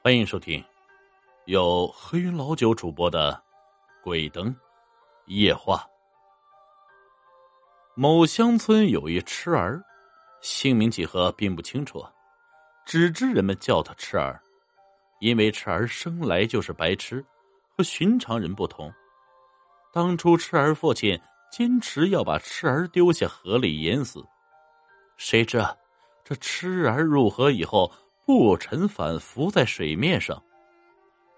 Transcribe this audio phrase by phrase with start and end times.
[0.00, 0.64] 欢迎收听
[1.46, 3.32] 由黑云老九主播的
[4.04, 4.54] 《鬼灯
[5.26, 5.76] 夜话》。
[7.96, 9.82] 某乡村有一痴儿，
[10.40, 12.06] 姓名几何并不清楚，
[12.86, 14.40] 只知人们叫他痴儿，
[15.18, 17.22] 因为痴儿生来就是白痴，
[17.76, 18.90] 和寻常人不同。
[19.92, 21.20] 当初痴儿父亲
[21.50, 24.24] 坚持要把痴儿丢下河里淹死，
[25.16, 25.60] 谁知
[26.22, 27.92] 这痴儿入河以后。
[28.28, 30.42] 不沉反浮在水面上，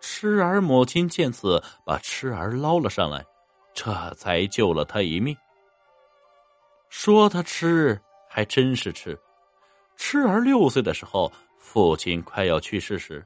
[0.00, 3.22] 痴儿母亲见此，把痴儿捞了上来，
[3.74, 5.36] 这才救了他一命。
[6.88, 9.20] 说他痴，还真是痴。
[9.98, 13.22] 痴儿六岁的时候，父亲快要去世时，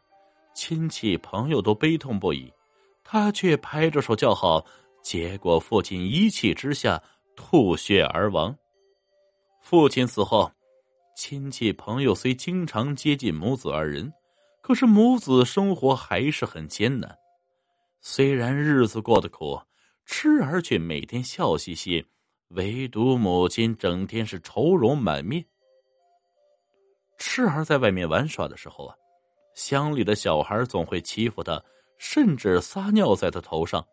[0.52, 2.52] 亲戚朋友都悲痛不已，
[3.05, 4.66] 他却拍着手叫好，
[5.02, 7.00] 结果父亲一气之下
[7.36, 8.52] 吐血而亡。
[9.60, 10.50] 父亲死后。
[11.14, 14.12] 亲戚朋友虽经常接近母子二人，
[14.62, 17.16] 可是母子生活还是很艰难。
[18.00, 19.60] 虽然日子过得苦，
[20.06, 22.04] 痴儿却每天笑嘻嘻，
[22.48, 25.44] 唯独母亲整天是愁容满面。
[27.19, 28.97] 痴儿在外面玩耍的时候啊，
[29.54, 31.62] 乡里的小孩总会欺负他，
[31.98, 33.84] 甚至撒尿在他头上，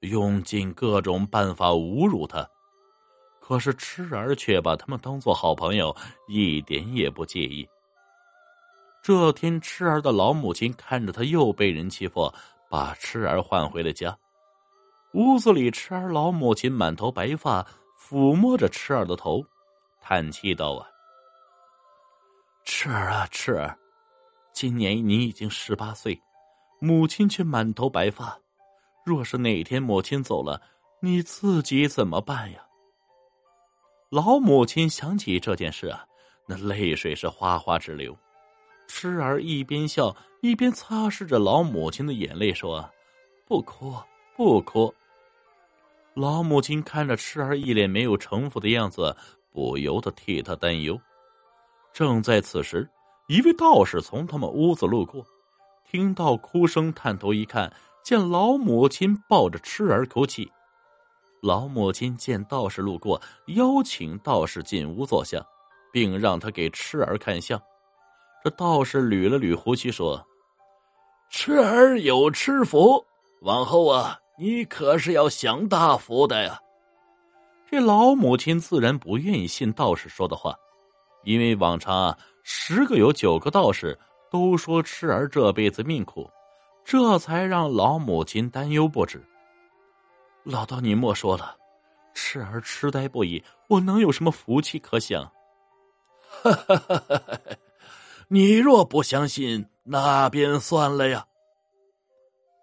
[0.00, 2.48] 用尽各种办法侮辱他。
[3.50, 5.92] 可是痴儿却把他们当做好朋友，
[6.28, 7.68] 一点也不介意。
[9.02, 12.32] 这天，痴儿的老母亲看着他又被人欺负，
[12.68, 14.16] 把痴儿唤回了家。
[15.14, 17.66] 屋子里，痴儿老母亲满头白发，
[17.98, 19.44] 抚摸着痴儿的头，
[20.00, 20.86] 叹气道：“啊，
[22.64, 23.76] 痴儿啊，痴儿，
[24.52, 26.16] 今年你已经十八岁，
[26.78, 28.38] 母亲却满头白发。
[29.04, 30.62] 若是哪天母亲走了，
[31.02, 32.64] 你自己怎么办呀？”
[34.10, 36.04] 老母亲想起这件事啊，
[36.44, 38.16] 那泪水是哗哗直流。
[38.88, 42.90] 痴儿一边笑一边擦拭着老母亲的眼泪，说
[43.46, 43.94] ：“不哭，
[44.36, 44.92] 不哭。”
[46.14, 49.16] 老母亲看着痴儿一脸没有城府的样子，
[49.52, 51.00] 不由得替他担忧。
[51.92, 52.90] 正在此时，
[53.28, 55.24] 一位道士从他们屋子路过，
[55.88, 60.50] 听到哭声，探头一看，见老母亲抱着痴儿哭泣。
[61.42, 65.44] 老母亲见道士路过，邀请道士进屋坐下，
[65.92, 67.60] 并让他给痴儿看相。
[68.44, 70.26] 这道士捋了捋胡须，说
[71.30, 73.04] ：“痴儿有痴福，
[73.42, 76.58] 往后啊，你可是要享大福的呀。”
[77.70, 80.54] 这老母亲自然不愿意信道士说的话，
[81.24, 83.98] 因为往常啊，十个有九个道士
[84.30, 86.28] 都说痴儿这辈子命苦，
[86.84, 89.24] 这才让老母亲担忧不止。
[90.50, 91.56] 老道，你莫说了，
[92.12, 95.30] 痴儿痴呆不已，我能有什么福气可享？
[98.26, 101.24] 你若不相信，那便算了呀。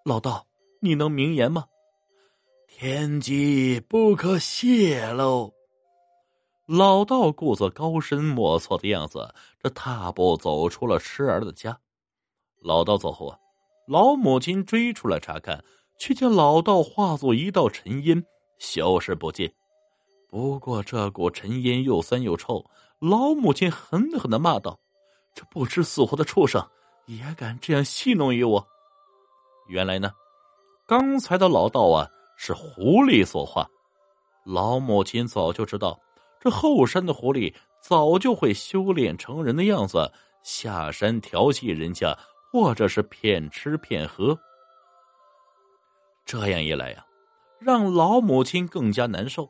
[0.04, 0.46] 老道，
[0.82, 1.66] 你能明言吗？
[2.68, 5.54] 天机不可泄露。
[6.66, 9.34] 老道故作高深莫测的样子，
[9.64, 11.80] 这踏步走出了痴儿的家。
[12.62, 13.40] 老道走后啊，
[13.88, 15.64] 老母亲追出来查看。
[15.98, 18.24] 却见老道化作一道尘烟，
[18.60, 19.52] 消失不见。
[20.30, 22.66] 不过这股尘烟又酸又臭，
[23.00, 24.80] 老母亲狠狠的骂道
[25.34, 26.66] ：“这不知死活的畜生，
[27.06, 28.68] 也敢这样戏弄于我！”
[29.70, 30.12] 原来呢，
[30.86, 33.68] 刚才的老道啊是狐狸所化。
[34.46, 36.00] 老母亲早就知道，
[36.40, 40.12] 这后山的狐狸早就会修炼成人的样子，
[40.44, 42.18] 下山调戏人家，
[42.52, 44.38] 或者是骗吃骗喝。
[46.28, 47.06] 这样一来呀，
[47.58, 49.50] 让老母亲更加难受。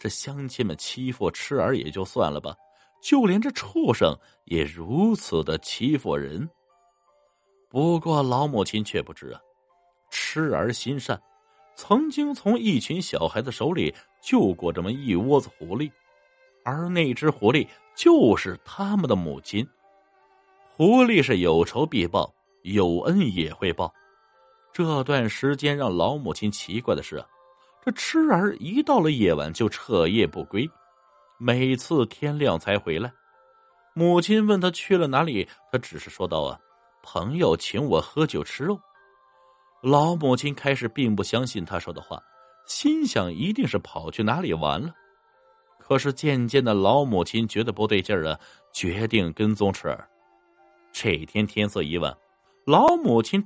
[0.00, 2.56] 这乡亲们欺负痴儿也就算了吧，
[3.02, 4.16] 就连这畜生
[4.46, 6.48] 也如此的欺负人。
[7.68, 9.40] 不过老母亲却不知啊，
[10.10, 11.20] 痴儿心善，
[11.74, 15.92] 曾经从一群小孩子手里救过这么一窝子狐狸，
[16.64, 19.66] 而那只狐狸就是他们的母亲。
[20.72, 22.32] 狐狸是有仇必报，
[22.62, 23.92] 有恩也会报。
[24.76, 27.24] 这段时间让老母亲奇怪的是，
[27.82, 30.68] 这痴儿一到了夜晚就彻夜不归，
[31.38, 33.10] 每次天亮才回来。
[33.94, 36.60] 母亲问他去了哪里，他只是说道：“啊，
[37.02, 38.78] 朋友请我喝酒吃肉。”
[39.80, 42.22] 老母亲开始并不相信他说的话，
[42.66, 44.92] 心想一定是跑去哪里玩了。
[45.78, 48.38] 可是渐渐的，老母亲觉得不对劲儿了，
[48.74, 50.06] 决定跟踪痴儿。
[50.92, 52.14] 这天天色已晚，
[52.66, 53.42] 老母亲。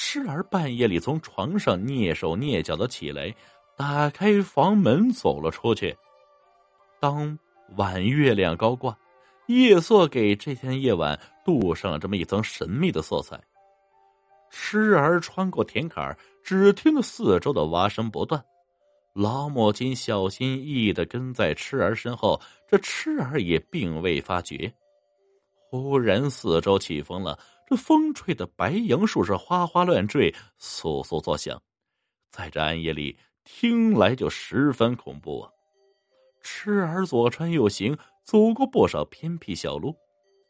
[0.00, 3.34] 痴儿半夜里从床上蹑手蹑脚的起来，
[3.76, 5.94] 打开房门走了出去。
[7.00, 7.36] 当
[7.76, 8.96] 晚月亮高挂，
[9.46, 13.42] 夜色给这天夜晚镀上了这么一层神秘的色彩。
[14.50, 18.40] 痴儿穿过田坎只听得四周的蛙声不断。
[19.14, 24.72] 老母亲小心翼翼的跟在痴儿身后，这痴儿也并未发觉。
[25.70, 27.36] 忽然，四周起风了，
[27.68, 31.60] 这风吹的白杨树是哗哗乱坠，簌簌作响，
[32.30, 35.50] 在这暗夜里听来就十分恐怖啊！
[36.40, 37.94] 痴儿左穿右行，
[38.24, 39.94] 走过不少偏僻小路，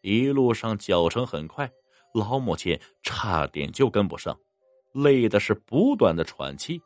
[0.01, 1.69] 一路上脚程很快，
[2.15, 4.39] 老母亲差点就跟不上，
[4.93, 6.81] 累的是不断的喘气。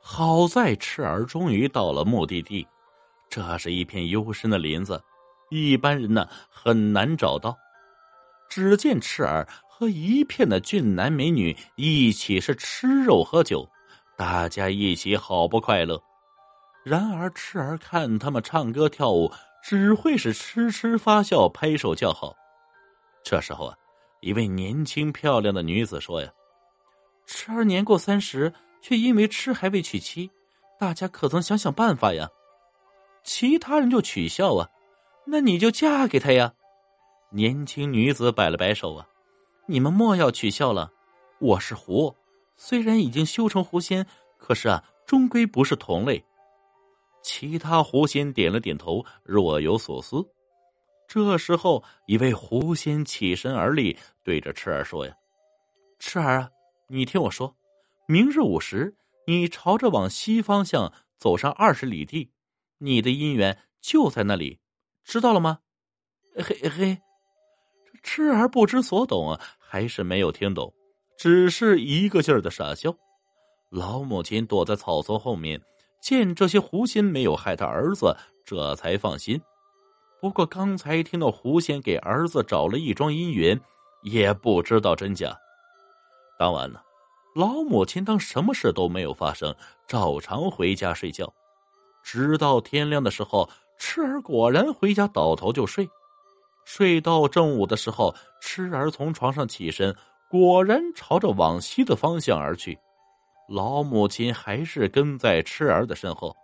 [0.00, 2.66] 好在赤儿终于到了目的地，
[3.30, 5.00] 这是一片幽深的林子，
[5.48, 7.56] 一般人呢很难找到。
[8.48, 13.68] 只见赤儿和一片的俊男美女一起是吃肉喝酒，
[14.16, 16.00] 大家一起好不快乐。
[16.84, 19.32] 然而赤儿看他们唱歌跳舞，
[19.62, 22.34] 只会是痴痴发笑，拍手叫好。
[23.22, 23.76] 这时候啊，
[24.20, 26.30] 一位年轻漂亮的女子说：“呀，
[27.26, 28.52] 赤儿年过三十。”
[28.84, 30.30] 却因为吃还未娶妻，
[30.78, 32.28] 大家可曾想想办法呀？
[33.22, 34.68] 其他人就取笑啊，
[35.24, 36.52] 那你就嫁给他呀。
[37.34, 39.04] 年轻女子摆了摆手啊，
[39.66, 40.92] 你们莫要取笑了，
[41.40, 42.14] 我是狐，
[42.54, 44.06] 虽然已经修成狐仙，
[44.38, 46.24] 可是啊，终归不是同类。
[47.24, 50.24] 其他狐仙点了点头，若有所思。
[51.08, 55.16] 这时候，一位狐仙起身而立，对着赤儿说：“呀，
[55.98, 56.50] 赤儿啊，
[56.86, 57.52] 你听我说。”
[58.06, 58.94] 明日午时，
[59.26, 62.30] 你朝着往西方向走上二十里地，
[62.78, 64.60] 你的姻缘就在那里，
[65.02, 65.58] 知道了吗？
[66.36, 66.98] 嘿嘿，
[68.04, 70.72] 痴儿不知所懂啊，还是没有听懂，
[71.18, 72.94] 只是一个劲儿的傻笑。
[73.70, 75.60] 老母亲躲在草丛后面，
[76.00, 79.40] 见这些狐仙没有害他儿子，这才放心。
[80.20, 83.60] 不过刚才听到狐仙给儿子找了一桩姻缘，
[84.02, 85.36] 也不知道真假。
[86.38, 86.80] 当晚呢？
[87.34, 89.52] 老母亲当什么事都没有发生，
[89.88, 91.32] 照常回家睡觉，
[92.04, 95.88] 直到天亮的时候，痴儿果然回家倒头就睡。
[96.64, 99.94] 睡到正午的时候，痴儿从床上起身，
[100.28, 102.78] 果然朝着往西的方向而去。
[103.48, 106.34] 老母亲还是跟在痴儿的身后。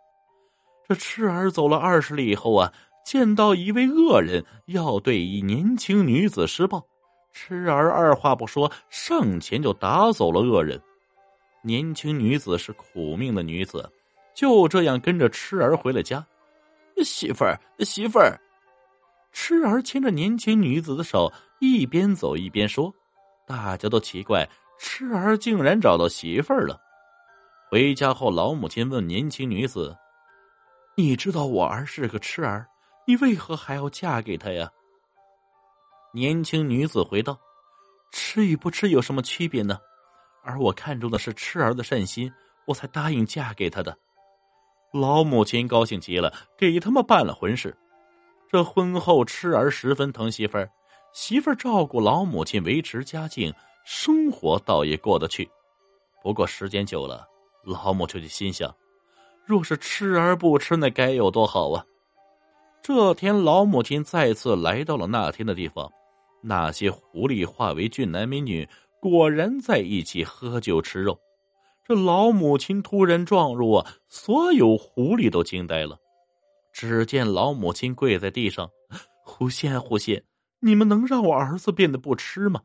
[0.88, 2.72] 这痴儿走了二十里以后啊，
[3.04, 6.84] 见到一位恶人要对一年轻女子施暴。
[7.32, 10.80] 痴儿二话不说，上前就打走了恶人。
[11.62, 13.88] 年轻女子是苦命的女子，
[14.34, 16.26] 就这样跟着痴儿回了家。
[17.04, 18.38] 媳妇儿，媳妇儿，
[19.32, 22.92] 痴儿牵着年轻女子的手，一边走一边说
[23.46, 24.48] ：“大家都奇怪，
[24.78, 26.80] 痴儿竟然找到媳妇儿了。”
[27.70, 29.96] 回家后，老母亲问年轻女子
[30.96, 32.66] ：“你知道我儿是个痴儿，
[33.06, 34.68] 你为何还要嫁给他呀？”
[36.12, 37.38] 年轻女子回道
[38.12, 39.78] ：“吃与不吃有什么区别呢？
[40.42, 42.32] 而我看中的是痴儿的善心，
[42.66, 43.96] 我才答应嫁给他的。”
[44.92, 47.76] 老母亲高兴极了，给他们办了婚事。
[48.50, 50.68] 这婚后，痴儿十分疼媳妇儿，
[51.12, 53.54] 媳妇儿照顾老母亲，维持家境，
[53.84, 55.48] 生活倒也过得去。
[56.20, 57.24] 不过时间久了，
[57.64, 58.74] 老母亲就心想：
[59.46, 61.86] 若是痴儿不吃，那该有多好啊！
[62.82, 65.88] 这天，老母亲再次来到了那天的地方。
[66.42, 68.68] 那些狐狸化为俊男美女，
[69.00, 71.16] 果然在一起喝酒吃肉。
[71.84, 75.96] 这老母亲突然撞入啊，所有狐狸都惊呆了。
[76.80, 78.70] 只见老母亲跪在地上
[79.22, 80.24] ：“狐仙，狐仙，
[80.60, 82.62] 你们能让我儿子变得不吃吗？”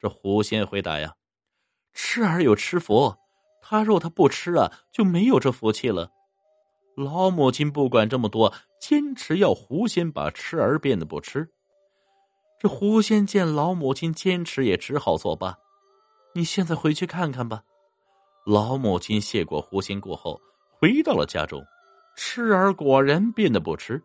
[0.00, 1.16] 这狐仙回答呀
[1.92, 3.14] ：“吃儿有吃福，
[3.60, 6.10] 他若他不吃啊，就没有这福气了。”
[6.96, 11.46] 老母亲不管这么多，坚持要狐仙把吃儿变得不吃。
[12.58, 15.58] 这狐仙见老母亲坚持，也只好作罢。
[16.34, 17.62] 你现在回去看看吧。
[18.46, 20.40] 老母亲谢过狐仙过后，
[20.80, 21.62] 回到了家中。
[22.16, 24.02] 痴儿果然变得不吃，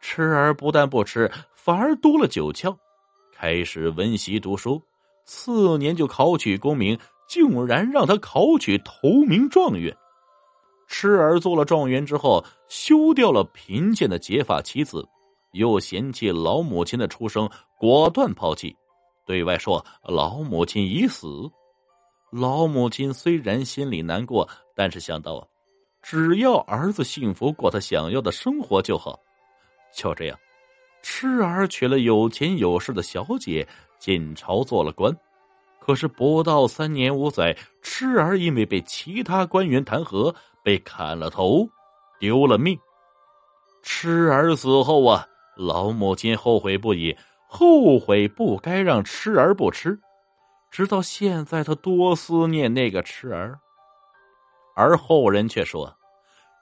[0.00, 2.76] 痴儿不但不吃，反而多了九窍，
[3.34, 4.80] 开始温习读书。
[5.26, 9.96] 次年就考取功名，竟然让他考取头名状元。
[10.88, 15.06] 痴儿做了状元之后，休掉了贫贱的结发妻子。
[15.52, 18.76] 又嫌弃老母亲的出生，果断抛弃，
[19.26, 21.50] 对外说老母亲已死。
[22.30, 25.46] 老母亲虽然心里难过，但是想到，
[26.02, 29.18] 只要儿子幸福，过他想要的生活就好。
[29.94, 30.38] 就这样，
[31.02, 33.66] 痴儿娶了有钱有势的小姐，
[33.98, 35.14] 进朝做了官。
[35.78, 41.68] 可是不到三年五载，痴儿因为被其他官员弹劾，被砍了头，
[42.18, 42.78] 丢了命。
[43.82, 45.26] 痴儿死后啊。
[45.56, 47.14] 老母亲后悔不已，
[47.46, 49.98] 后悔不该让痴儿不吃。
[50.70, 53.58] 直到现在，他多思念那个痴儿。
[54.80, 55.94] 而后人却说，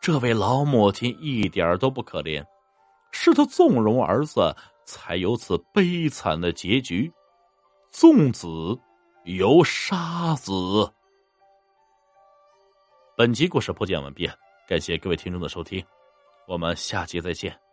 [0.00, 2.44] 这位老母亲一点都不可怜，
[3.12, 4.52] 是他纵容儿子，
[4.84, 7.08] 才有此悲惨的结局。
[7.92, 8.76] 纵子
[9.22, 10.52] 由杀子。
[13.16, 14.28] 本集故事播讲完毕，
[14.68, 15.80] 感谢各位听众的收听，
[16.48, 17.67] 我们下集再见。